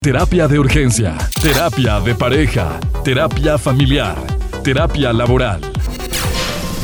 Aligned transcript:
Terapia 0.00 0.46
de 0.46 0.60
urgencia, 0.60 1.18
terapia 1.42 1.98
de 1.98 2.14
pareja, 2.14 2.78
terapia 3.02 3.58
familiar, 3.58 4.16
terapia 4.62 5.12
laboral. 5.12 5.60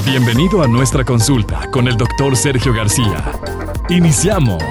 Bienvenido 0.04 0.62
a 0.62 0.66
nuestra 0.66 1.04
consulta 1.04 1.70
con 1.70 1.86
el 1.86 1.96
doctor 1.96 2.34
Sergio 2.36 2.74
García. 2.74 3.30
Iniciamos. 3.88 4.64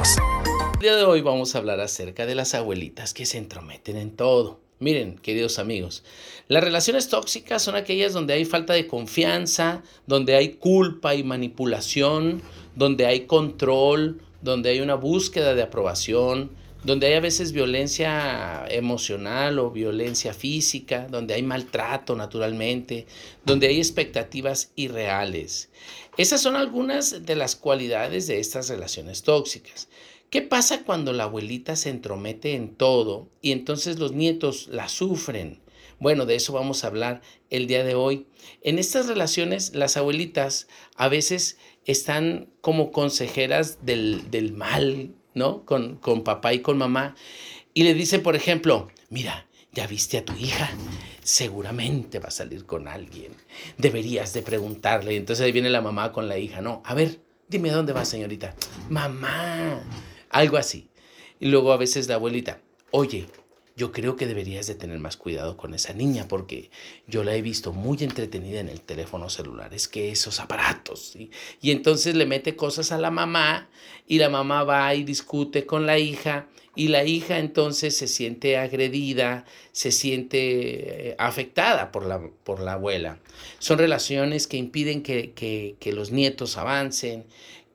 El 0.73 0.79
día 0.81 0.95
de 0.97 1.05
hoy 1.05 1.21
vamos 1.21 1.55
a 1.55 1.59
hablar 1.59 1.79
acerca 1.79 2.25
de 2.25 2.35
las 2.35 2.53
abuelitas 2.53 3.13
que 3.13 3.25
se 3.25 3.37
entrometen 3.37 3.95
en 3.95 4.13
todo. 4.13 4.59
Miren, 4.77 5.17
queridos 5.19 5.57
amigos, 5.57 6.03
las 6.49 6.65
relaciones 6.65 7.07
tóxicas 7.07 7.61
son 7.61 7.77
aquellas 7.77 8.11
donde 8.11 8.33
hay 8.33 8.43
falta 8.43 8.73
de 8.73 8.87
confianza, 8.87 9.83
donde 10.05 10.35
hay 10.35 10.55
culpa 10.55 11.15
y 11.15 11.23
manipulación, 11.23 12.41
donde 12.75 13.05
hay 13.05 13.21
control, 13.21 14.19
donde 14.41 14.71
hay 14.71 14.81
una 14.81 14.95
búsqueda 14.95 15.55
de 15.55 15.63
aprobación, 15.63 16.51
donde 16.83 17.07
hay 17.07 17.13
a 17.13 17.21
veces 17.21 17.53
violencia 17.53 18.65
emocional 18.69 19.59
o 19.59 19.71
violencia 19.71 20.33
física, 20.33 21.07
donde 21.09 21.33
hay 21.33 21.43
maltrato 21.43 22.15
naturalmente, 22.15 23.07
donde 23.45 23.67
hay 23.67 23.77
expectativas 23.77 24.71
irreales. 24.75 25.69
Esas 26.17 26.41
son 26.41 26.55
algunas 26.55 27.25
de 27.25 27.35
las 27.35 27.55
cualidades 27.55 28.27
de 28.27 28.39
estas 28.39 28.69
relaciones 28.69 29.23
tóxicas. 29.23 29.87
¿Qué 30.29 30.41
pasa 30.41 30.83
cuando 30.83 31.13
la 31.13 31.25
abuelita 31.25 31.75
se 31.75 31.89
entromete 31.89 32.55
en 32.55 32.75
todo 32.75 33.29
y 33.41 33.51
entonces 33.51 33.99
los 33.99 34.11
nietos 34.11 34.67
la 34.67 34.89
sufren? 34.89 35.61
Bueno, 35.99 36.25
de 36.25 36.35
eso 36.35 36.51
vamos 36.53 36.83
a 36.83 36.87
hablar 36.87 37.21
el 37.49 37.67
día 37.67 37.83
de 37.83 37.95
hoy. 37.95 38.25
En 38.61 38.77
estas 38.77 39.07
relaciones, 39.07 39.73
las 39.75 39.95
abuelitas 39.95 40.67
a 40.95 41.07
veces 41.07 41.57
están 41.85 42.49
como 42.61 42.91
consejeras 42.91 43.85
del, 43.85 44.29
del 44.31 44.53
mal, 44.53 45.13
¿no? 45.33 45.65
Con, 45.65 45.95
con 45.97 46.23
papá 46.23 46.53
y 46.53 46.59
con 46.59 46.77
mamá. 46.77 47.15
Y 47.73 47.83
le 47.83 47.93
dicen, 47.93 48.21
por 48.21 48.35
ejemplo, 48.35 48.89
mira, 49.09 49.47
ya 49.73 49.87
viste 49.87 50.19
a 50.19 50.25
tu 50.25 50.33
hija, 50.33 50.69
seguramente 51.23 52.19
va 52.19 52.27
a 52.27 52.31
salir 52.31 52.65
con 52.65 52.87
alguien. 52.87 53.33
Deberías 53.77 54.33
de 54.33 54.43
preguntarle. 54.43 55.15
Entonces 55.15 55.45
ahí 55.45 55.51
viene 55.51 55.69
la 55.69 55.81
mamá 55.81 56.11
con 56.11 56.27
la 56.27 56.37
hija, 56.37 56.61
no, 56.61 56.81
a 56.85 56.93
ver, 56.93 57.19
dime 57.47 57.71
dónde 57.71 57.93
va, 57.93 58.05
señorita. 58.05 58.55
Mamá, 58.89 59.81
algo 60.29 60.57
así. 60.57 60.89
Y 61.39 61.47
luego 61.47 61.73
a 61.73 61.77
veces 61.77 62.07
la 62.07 62.15
abuelita, 62.15 62.61
oye, 62.91 63.27
yo 63.75 63.91
creo 63.91 64.15
que 64.15 64.27
deberías 64.27 64.67
de 64.67 64.75
tener 64.75 64.99
más 64.99 65.17
cuidado 65.17 65.57
con 65.57 65.73
esa 65.73 65.93
niña 65.93 66.27
porque 66.27 66.69
yo 67.07 67.23
la 67.23 67.35
he 67.35 67.41
visto 67.41 67.73
muy 67.73 67.97
entretenida 68.01 68.59
en 68.59 68.69
el 68.69 68.81
teléfono 68.81 69.29
celular, 69.29 69.73
es 69.73 69.87
que 69.87 70.11
esos 70.11 70.39
aparatos. 70.39 71.15
Y 71.61 71.71
entonces 71.71 72.15
le 72.15 72.25
mete 72.25 72.55
cosas 72.55 72.91
a 72.91 72.97
la 72.97 73.09
mamá 73.09 73.69
y 74.07 74.19
la 74.19 74.29
mamá 74.29 74.63
va 74.63 74.93
y 74.93 75.03
discute 75.03 75.65
con 75.65 75.85
la 75.85 75.97
hija 75.97 76.47
y 76.75 76.87
la 76.87 77.03
hija 77.03 77.37
entonces 77.37 77.95
se 77.95 78.07
siente 78.07 78.57
agredida, 78.57 79.45
se 79.71 79.91
siente 79.91 81.09
eh, 81.09 81.15
afectada 81.19 81.91
por 81.91 82.05
la, 82.05 82.21
por 82.43 82.59
la 82.59 82.73
abuela. 82.73 83.19
Son 83.59 83.77
relaciones 83.77 84.47
que 84.47 84.57
impiden 84.57 85.03
que, 85.03 85.33
que, 85.33 85.75
que 85.79 85.93
los 85.93 86.11
nietos 86.11 86.57
avancen, 86.57 87.25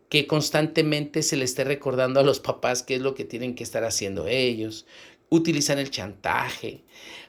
que 0.08 0.26
constantemente 0.26 1.22
se 1.22 1.36
le 1.36 1.44
esté 1.44 1.64
recordando 1.64 2.18
a 2.18 2.24
los 2.24 2.40
papás 2.40 2.82
qué 2.82 2.96
es 2.96 3.00
lo 3.00 3.14
que 3.14 3.24
tienen 3.24 3.54
que 3.54 3.62
estar 3.62 3.84
haciendo 3.84 4.26
ellos, 4.26 4.86
utilizan 5.30 5.78
el 5.78 5.90
chantaje. 5.90 6.82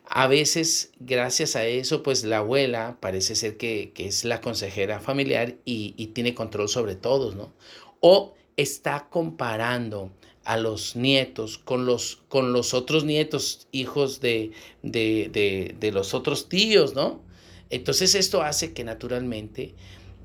A 0.06 0.28
veces, 0.28 0.92
gracias 1.00 1.56
a 1.56 1.66
eso, 1.66 2.02
pues 2.02 2.24
la 2.24 2.38
abuela 2.38 2.98
parece 3.00 3.36
ser 3.36 3.58
que, 3.58 3.94
es 3.96 4.26
la 4.26 4.42
consejera 4.42 5.00
familiar 5.00 5.56
y, 5.66 6.08
tiene 6.08 6.34
control 6.34 6.70
sobre 6.70 6.96
todos, 6.96 7.36
¿no? 7.36 7.54
O 8.00 8.34
está 8.58 9.08
comparando 9.10 10.12
a 10.46 10.58
los 10.58 10.96
nietos 10.96 11.60
con 11.60 11.86
los, 11.86 12.24
con 12.28 12.54
los 12.54 12.74
otros 12.74 13.04
nietos, 13.04 13.68
hijos 13.72 14.20
de, 14.20 14.52
de, 14.82 15.92
los 15.94 16.14
otros 16.14 16.50
tíos, 16.50 16.96
¿no? 16.96 17.22
Entonces 17.70 18.16
esto 18.16 18.42
hace 18.42 18.74
que 18.74 18.84
naturalmente 18.84 19.76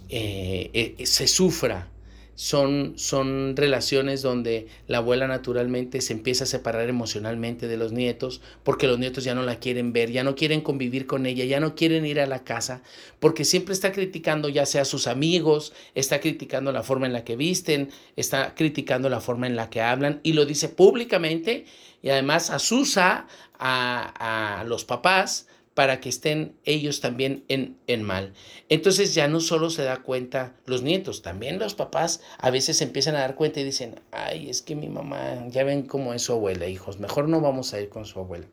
eh, 0.09 0.71
eh, 0.99 1.07
se 1.07 1.27
sufra 1.27 1.91
son, 2.35 2.95
son 2.97 3.57
relaciones 3.57 4.23
donde 4.23 4.67
la 4.89 4.99
abuela 4.99 5.27
naturalmente 5.27 6.01
se 6.01 6.13
empieza 6.13 6.45
a 6.45 6.49
separar 6.49 6.89
emocionalmente 6.89 7.69
de 7.69 7.77
los 7.77 7.93
nietos 7.93 8.41
porque 8.63 8.87
los 8.87 8.99
nietos 8.99 9.25
ya 9.25 9.35
no 9.35 9.43
la 9.43 9.61
quieren 9.61 9.93
ver, 9.93 10.11
ya 10.11 10.25
no 10.25 10.35
quieren 10.35 10.61
convivir 10.61 11.07
con 11.07 11.27
ella, 11.27 11.45
ya 11.45 11.61
no 11.61 11.75
quieren 11.75 12.07
ir 12.07 12.21
a 12.21 12.27
la 12.27 12.45
casa 12.45 12.83
porque 13.21 13.45
siempre 13.45 13.75
está 13.75 13.93
criticando 13.93 14.49
ya 14.49 14.67
sea 14.67 14.83
a 14.83 14.87
sus 14.87 15.07
amigos, 15.07 15.73
está 15.95 16.21
criticando 16.21 16.73
la 16.73 16.83
forma 16.83 17.07
en 17.07 17.13
la 17.13 17.25
que 17.25 17.37
visten, 17.37 17.91
está 18.17 18.55
criticando 18.55 19.09
la 19.09 19.21
forma 19.21 19.47
en 19.47 19.57
la 19.57 19.71
que 19.71 19.81
hablan 19.81 20.21
y 20.23 20.33
lo 20.33 20.45
dice 20.45 20.69
públicamente 20.69 21.67
y 22.03 22.11
además 22.11 22.51
asusa 22.51 23.27
a, 23.59 24.59
a 24.59 24.65
los 24.65 24.85
papás 24.85 25.47
para 25.75 26.01
que 26.01 26.09
estén 26.09 26.57
ellos 26.65 27.01
también 27.01 27.45
en, 27.49 27.77
en, 27.87 28.03
mal. 28.03 28.33
Entonces 28.69 29.15
ya 29.15 29.29
no 29.29 29.41
solo 29.41 29.71
se 29.71 29.83
da 29.83 30.03
cuenta 30.03 30.57
los 30.67 30.83
nietos, 30.83 31.23
también 31.23 31.59
los 31.59 31.75
papás 31.75 32.21
a 32.39 32.51
veces 32.51 32.81
empiezan 32.81 33.17
a 33.17 33.21
dar 33.21 33.35
cuenta 33.35 33.61
y 33.61 33.65
dicen, 33.65 34.01
ay, 34.13 34.49
es 34.49 34.63
que 34.63 34.77
mi 34.77 34.89
mamá, 34.89 35.47
ya 35.49 35.65
ven 35.65 35.83
cómo 35.83 36.15
es 36.15 36.23
su 36.23 36.33
abuela, 36.33 36.69
hijos, 36.69 37.01
mejor 37.01 37.29
no 37.29 37.41
vamos 37.41 37.75
a 37.75 37.81
ir 37.81 37.89
con 37.89 38.07
su 38.07 38.21
abuela. 38.21 38.47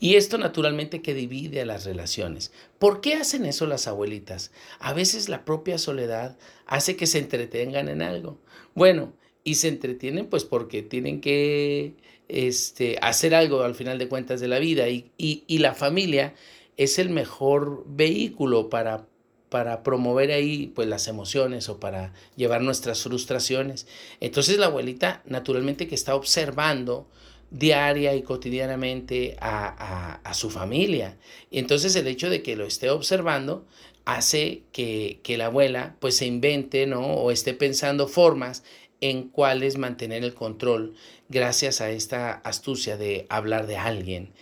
Y 0.00 0.16
esto 0.16 0.38
naturalmente 0.38 1.00
que 1.00 1.14
divide 1.14 1.60
a 1.60 1.66
las 1.66 1.84
relaciones. 1.84 2.52
¿Por 2.78 3.00
qué 3.00 3.14
hacen 3.14 3.46
eso 3.46 3.66
las 3.66 3.86
abuelitas? 3.86 4.52
A 4.78 4.92
veces 4.92 5.28
la 5.28 5.44
propia 5.44 5.78
soledad 5.78 6.36
hace 6.66 6.96
que 6.96 7.06
se 7.06 7.18
entretengan 7.18 7.88
en 7.88 8.02
algo. 8.02 8.38
Bueno, 8.74 9.14
y 9.44 9.56
se 9.56 9.68
entretienen 9.68 10.26
pues 10.26 10.44
porque 10.44 10.82
tienen 10.82 11.20
que 11.20 11.94
este, 12.28 12.98
hacer 13.02 13.34
algo 13.34 13.62
al 13.62 13.74
final 13.74 13.98
de 13.98 14.08
cuentas 14.08 14.40
de 14.40 14.48
la 14.48 14.58
vida 14.58 14.88
y, 14.88 15.12
y, 15.18 15.58
la 15.58 15.74
familia 15.74 16.34
es 16.78 16.98
el 16.98 17.10
mejor 17.10 17.84
vehículo 17.86 18.70
para, 18.70 19.06
para 19.50 19.82
promover 19.82 20.32
ahí 20.32 20.72
pues 20.74 20.88
las 20.88 21.06
emociones 21.06 21.68
o 21.68 21.78
para 21.78 22.14
llevar 22.36 22.62
nuestras 22.62 23.02
frustraciones. 23.02 23.86
Entonces 24.20 24.56
la 24.56 24.66
abuelita 24.66 25.22
naturalmente 25.26 25.86
que 25.86 25.94
está 25.94 26.14
observando 26.14 27.06
diaria 27.50 28.16
y 28.16 28.22
cotidianamente 28.22 29.36
a, 29.40 30.20
a, 30.24 30.34
su 30.34 30.50
familia. 30.50 31.16
Y 31.50 31.58
entonces 31.58 31.94
el 31.94 32.06
hecho 32.08 32.28
de 32.30 32.42
que 32.42 32.56
lo 32.56 32.64
esté 32.64 32.90
observando 32.90 33.64
hace 34.04 34.62
que, 34.72 35.20
que 35.22 35.36
la 35.36 35.46
abuela 35.46 35.96
pues 36.00 36.16
se 36.16 36.26
invente 36.26 36.86
¿no? 36.86 37.00
o 37.00 37.30
esté 37.30 37.54
pensando 37.54 38.06
formas 38.06 38.62
en 39.00 39.28
cuáles 39.28 39.76
mantener 39.76 40.24
el 40.24 40.34
control 40.34 40.94
gracias 41.28 41.80
a 41.80 41.90
esta 41.90 42.32
astucia 42.32 42.96
de 42.96 43.26
hablar 43.28 43.66
de 43.66 43.76
alguien. 43.76 44.32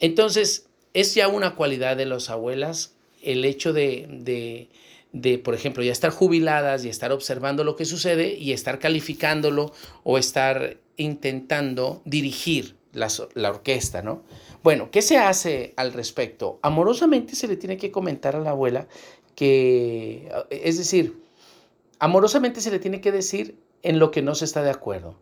Entonces, 0.00 0.66
es 0.94 1.14
ya 1.14 1.28
una 1.28 1.54
cualidad 1.54 1.96
de 1.96 2.06
las 2.06 2.30
abuelas 2.30 2.94
el 3.22 3.44
hecho 3.44 3.72
de, 3.72 4.68
de, 5.12 5.38
por 5.38 5.54
ejemplo, 5.54 5.82
ya 5.82 5.92
estar 5.92 6.10
jubiladas 6.10 6.84
y 6.84 6.88
estar 6.88 7.12
observando 7.12 7.64
lo 7.64 7.76
que 7.76 7.84
sucede 7.84 8.34
y 8.34 8.52
estar 8.52 8.78
calificándolo 8.78 9.72
o 10.04 10.18
estar 10.18 10.78
intentando 10.96 12.02
dirigir 12.04 12.77
la, 12.98 13.08
la, 13.34 13.50
orquesta, 13.50 14.02
¿no? 14.02 14.22
Bueno, 14.62 14.90
¿qué 14.90 15.02
se 15.02 15.16
hace 15.16 15.72
al 15.76 15.92
respecto? 15.92 16.58
Amorosamente 16.62 17.34
se 17.34 17.48
le 17.48 17.56
tiene 17.56 17.76
que 17.76 17.90
comentar 17.90 18.36
a 18.36 18.40
la 18.40 18.50
abuela 18.50 18.88
que, 19.34 20.30
es 20.50 20.78
decir, 20.78 21.22
amorosamente 21.98 22.60
se 22.60 22.70
le 22.70 22.78
tiene 22.78 23.00
que 23.00 23.12
decir 23.12 23.56
en 23.82 23.98
lo 23.98 24.10
que 24.10 24.22
no 24.22 24.34
se 24.34 24.44
está 24.44 24.62
de 24.62 24.70
acuerdo. 24.70 25.14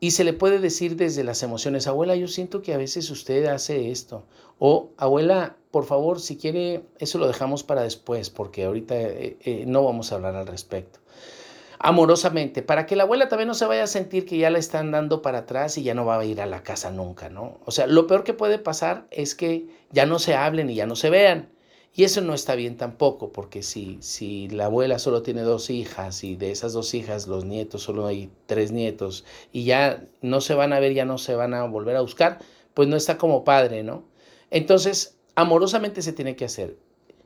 Y 0.00 0.10
se 0.10 0.24
le 0.24 0.32
puede 0.32 0.58
decir 0.58 0.96
desde 0.96 1.22
las 1.22 1.44
emociones, 1.44 1.86
abuela, 1.86 2.16
yo 2.16 2.26
siento 2.26 2.60
que 2.60 2.74
a 2.74 2.76
veces 2.76 3.08
usted 3.08 3.46
hace 3.46 3.92
esto. 3.92 4.24
O 4.58 4.90
abuela, 4.96 5.56
por 5.70 5.84
favor, 5.84 6.20
si 6.20 6.36
quiere, 6.36 6.82
eso 6.98 7.18
lo 7.18 7.28
dejamos 7.28 7.62
para 7.62 7.82
después, 7.82 8.28
porque 8.28 8.64
ahorita 8.64 9.00
eh, 9.00 9.36
eh, 9.44 9.64
no 9.64 9.84
vamos 9.84 10.10
a 10.10 10.16
hablar 10.16 10.34
al 10.34 10.48
respecto. 10.48 10.98
Amorosamente, 11.84 12.62
para 12.62 12.86
que 12.86 12.94
la 12.94 13.02
abuela 13.02 13.28
también 13.28 13.48
no 13.48 13.54
se 13.54 13.66
vaya 13.66 13.82
a 13.82 13.88
sentir 13.88 14.24
que 14.24 14.38
ya 14.38 14.50
la 14.50 14.58
están 14.58 14.92
dando 14.92 15.20
para 15.20 15.38
atrás 15.38 15.76
y 15.78 15.82
ya 15.82 15.94
no 15.94 16.04
va 16.06 16.16
a 16.20 16.24
ir 16.24 16.40
a 16.40 16.46
la 16.46 16.62
casa 16.62 16.92
nunca, 16.92 17.28
¿no? 17.28 17.58
O 17.64 17.72
sea, 17.72 17.88
lo 17.88 18.06
peor 18.06 18.22
que 18.22 18.34
puede 18.34 18.58
pasar 18.60 19.08
es 19.10 19.34
que 19.34 19.66
ya 19.90 20.06
no 20.06 20.20
se 20.20 20.36
hablen 20.36 20.70
y 20.70 20.76
ya 20.76 20.86
no 20.86 20.94
se 20.94 21.10
vean. 21.10 21.50
Y 21.92 22.04
eso 22.04 22.20
no 22.20 22.34
está 22.34 22.54
bien 22.54 22.76
tampoco, 22.76 23.32
porque 23.32 23.64
si, 23.64 23.98
si 24.00 24.48
la 24.48 24.66
abuela 24.66 25.00
solo 25.00 25.22
tiene 25.22 25.42
dos 25.42 25.70
hijas 25.70 26.22
y 26.22 26.36
de 26.36 26.52
esas 26.52 26.72
dos 26.72 26.94
hijas 26.94 27.26
los 27.26 27.44
nietos 27.44 27.82
solo 27.82 28.06
hay 28.06 28.30
tres 28.46 28.70
nietos 28.70 29.24
y 29.52 29.64
ya 29.64 30.06
no 30.20 30.40
se 30.40 30.54
van 30.54 30.72
a 30.72 30.78
ver, 30.80 30.94
ya 30.94 31.04
no 31.04 31.18
se 31.18 31.34
van 31.34 31.52
a 31.52 31.64
volver 31.64 31.96
a 31.96 32.00
buscar, 32.00 32.38
pues 32.74 32.88
no 32.88 32.96
está 32.96 33.18
como 33.18 33.42
padre, 33.44 33.82
¿no? 33.82 34.04
Entonces, 34.50 35.18
amorosamente 35.34 36.00
se 36.02 36.12
tiene 36.12 36.36
que 36.36 36.44
hacer. 36.44 36.76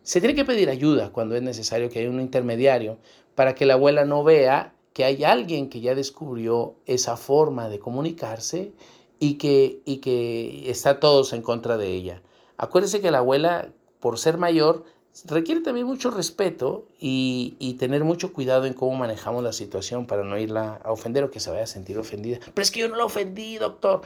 Se 0.06 0.20
tiene 0.20 0.37
que 0.37 0.44
pedir 0.44 0.70
ayuda 0.70 1.11
cuando 1.11 1.35
es 1.35 1.43
necesario 1.43 1.91
que 1.91 1.99
haya 1.99 2.08
un 2.08 2.20
intermediario 2.20 2.99
para 3.35 3.56
que 3.56 3.67
la 3.67 3.75
abuela 3.75 4.05
no 4.05 4.23
vea 4.23 4.73
que 4.93 5.03
hay 5.03 5.25
alguien 5.25 5.69
que 5.69 5.81
ya 5.81 5.97
descubrió 5.97 6.76
esa 6.87 7.17
forma 7.17 7.69
de 7.69 7.81
comunicarse 7.81 8.73
y 9.19 9.35
que, 9.35 9.81
y 9.85 9.97
que 9.97 10.70
está 10.70 11.00
todos 11.00 11.32
en 11.32 11.43
contra 11.43 11.76
de 11.76 11.88
ella. 11.88 12.23
Acuérdese 12.56 13.00
que 13.00 13.11
la 13.11 13.19
abuela 13.19 13.73
por 13.99 14.17
ser 14.20 14.38
mayor, 14.38 14.85
requiere 15.24 15.60
también 15.60 15.86
mucho 15.86 16.10
respeto 16.10 16.86
y, 16.98 17.76
tener 17.78 18.04
mucho 18.04 18.32
cuidado 18.32 18.66
en 18.66 18.74
cómo 18.74 18.96
manejamos 18.96 19.42
la 19.42 19.52
situación 19.52 20.06
para 20.06 20.24
no 20.24 20.38
irla 20.38 20.80
a 20.82 20.92
ofender 20.92 21.24
o 21.24 21.30
que 21.30 21.40
se 21.40 21.50
vaya 21.50 21.64
a 21.64 21.66
sentir 21.66 21.98
ofendida. 21.98 22.38
Pero 22.52 22.62
es 22.62 22.70
que 22.70 22.80
yo 22.80 22.88
no 22.88 22.96
la 22.96 23.04
ofendí, 23.04 23.58
doctor. 23.58 24.02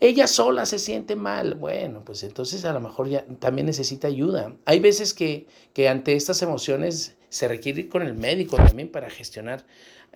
Ella 0.00 0.26
sola 0.26 0.66
se 0.66 0.78
siente 0.78 1.16
mal. 1.16 1.54
Bueno, 1.54 2.02
pues 2.04 2.22
entonces 2.22 2.64
a 2.64 2.72
lo 2.72 2.80
mejor 2.80 3.08
ya 3.08 3.24
también 3.38 3.66
necesita 3.66 4.08
ayuda. 4.08 4.52
Hay 4.64 4.80
veces 4.80 5.14
que, 5.14 5.46
que 5.72 5.88
ante 5.88 6.14
estas 6.14 6.42
emociones 6.42 7.16
se 7.28 7.48
requiere 7.48 7.80
ir 7.80 7.88
con 7.88 8.02
el 8.02 8.14
médico 8.14 8.56
también 8.56 8.88
para 8.88 9.10
gestionar 9.10 9.64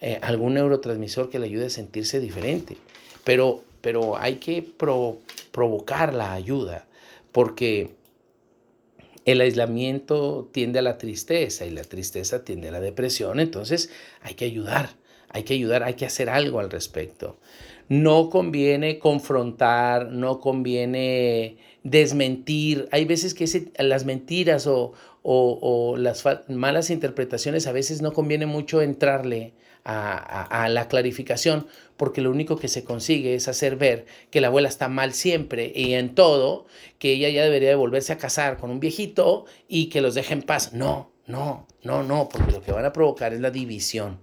eh, 0.00 0.18
algún 0.22 0.54
neurotransmisor 0.54 1.30
que 1.30 1.38
le 1.38 1.46
ayude 1.46 1.66
a 1.66 1.70
sentirse 1.70 2.20
diferente. 2.20 2.76
Pero, 3.24 3.62
pero 3.80 4.16
hay 4.16 4.36
que 4.36 4.62
provocar 5.52 6.14
la 6.14 6.32
ayuda 6.32 6.86
porque 7.32 7.94
el 9.24 9.40
aislamiento 9.40 10.48
tiende 10.52 10.80
a 10.80 10.82
la 10.82 10.98
tristeza 10.98 11.64
y 11.66 11.70
la 11.70 11.84
tristeza 11.84 12.44
tiende 12.44 12.69
a 12.69 12.72
la 12.72 12.80
depresión, 12.80 13.40
entonces 13.40 13.90
hay 14.20 14.34
que 14.34 14.44
ayudar, 14.44 14.96
hay 15.32 15.43
que 15.44 15.55
ayudar, 15.55 15.82
hay 15.82 15.94
que 15.94 16.06
hacer 16.06 16.29
algo 16.29 16.61
al 16.61 16.70
respecto. 16.70 17.38
No 17.88 18.31
conviene 18.31 18.99
confrontar, 18.99 20.11
no 20.11 20.40
conviene 20.40 21.58
desmentir. 21.82 22.88
Hay 22.93 23.05
veces 23.05 23.34
que 23.34 23.73
las 23.79 24.05
mentiras 24.05 24.67
o, 24.67 24.94
las 25.99 26.25
malas 26.49 26.90
interpretaciones 26.90 27.67
a 27.67 27.73
veces 27.73 28.02
no 28.02 28.12
conviene 28.12 28.46
mucho 28.46 28.82
entrarle 28.82 29.55
a, 29.84 30.69
la 30.70 30.87
clarificación, 30.87 31.67
porque 31.96 32.20
lo 32.20 32.31
único 32.31 32.56
que 32.56 32.69
se 32.69 32.85
consigue 32.85 33.35
es 33.35 33.49
hacer 33.49 33.76
ver 33.76 34.06
que 34.31 34.40
la 34.40 34.46
abuela 34.46 34.69
está 34.69 34.88
mal 34.88 35.12
siempre 35.12 35.73
y 35.75 35.94
en 35.94 36.14
todo, 36.14 36.67
que 36.99 37.12
ella 37.12 37.28
ya 37.31 37.43
debería 37.43 37.70
de 37.70 37.75
volverse 37.75 38.12
a 38.12 38.19
casar 38.19 38.58
con 38.58 38.70
un 38.70 38.81
viejito 38.81 39.44
y 39.69 39.88
que 39.88 40.00
los 40.00 40.14
deje 40.14 40.35
en 40.35 40.43
paz. 40.43 40.73
No, 40.73 41.11
no, 41.26 41.67
no, 41.82 42.02
no, 42.05 42.28
porque 42.28 42.52
lo 42.52 42.62
que 42.62 42.73
van 42.73 42.85
a 42.85 42.93
provocar 42.93 43.32
es 43.32 43.40
la 43.40 43.50
división. 43.50 44.19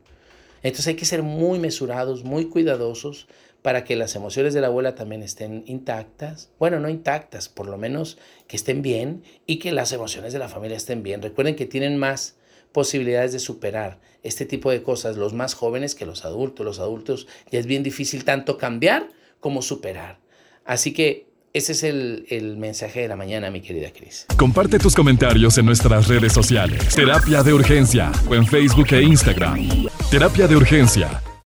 Entonces 0.64 0.88
hay 0.88 0.96
que 0.96 1.06
ser 1.06 1.24
muy 1.24 1.60
mesurados, 1.60 2.24
muy 2.24 2.46
cuidadosos 2.46 3.28
para 3.62 3.84
que 3.84 3.96
las 3.96 4.16
emociones 4.16 4.54
de 4.54 4.62
la 4.62 4.68
abuela 4.68 4.96
también 4.96 5.22
estén 5.22 5.64
intactas. 5.68 6.50
Bueno, 6.60 6.80
no 6.80 6.90
intactas, 6.90 7.50
por 7.50 7.68
lo 7.68 7.78
menos 7.78 8.18
que 8.48 8.56
estén 8.56 8.82
bien 8.82 9.24
y 9.46 9.60
que 9.60 9.72
las 9.72 9.92
emociones 9.92 10.34
de 10.34 10.40
la 10.40 10.48
familia 10.48 10.78
estén 10.78 11.04
bien. 11.04 11.22
Recuerden 11.22 11.56
que 11.56 11.66
tienen 11.66 11.98
más 11.98 12.38
posibilidades 12.72 13.34
de 13.34 13.40
superar 13.40 14.00
este 14.24 14.46
tipo 14.46 14.72
de 14.72 14.84
cosas 14.84 15.18
los 15.18 15.34
más 15.34 15.54
jóvenes 15.54 15.96
que 15.96 16.06
los 16.06 16.24
adultos. 16.26 16.66
Los 16.66 16.80
adultos 16.80 17.28
ya 17.52 17.60
es 17.60 17.66
bien 17.66 17.84
difícil 17.84 18.24
tanto 18.24 18.58
cambiar 18.58 19.10
como 19.40 19.62
superar. 19.62 20.20
Así 20.66 20.94
que 20.94 21.28
ese 21.52 21.72
es 21.72 21.84
el, 21.84 22.26
el, 22.30 22.58
mensaje 22.58 23.02
de 23.02 23.08
la 23.08 23.16
mañana, 23.16 23.50
mi 23.50 23.62
querida 23.62 23.92
Cris. 23.92 24.28
Comparte 24.38 24.78
tus 24.78 24.96
comentarios 24.96 25.58
en 25.58 25.66
nuestras 25.66 26.08
redes 26.08 26.32
sociales. 26.32 26.96
Terapia 26.96 27.42
de 27.42 27.54
Urgencia 27.54 28.12
o 28.30 28.36
en 28.36 28.46
Facebook 28.46 28.88
e 28.92 29.02
Instagram. 29.02 29.90
Terapia 30.10 30.48
de 30.48 30.56
Urgencia 30.56 31.22